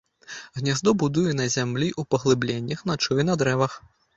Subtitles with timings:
[0.61, 3.79] Гняздо будуе на зямлі ў паглыбленнях, начуе на дрэвах.